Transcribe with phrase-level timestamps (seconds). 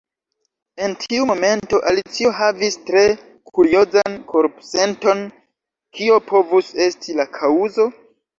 [0.85, 3.03] En tiu momento Alicio havis tre
[3.59, 5.23] kuriozan korpsenton.
[6.01, 7.89] Kio povus esti la kaŭzo?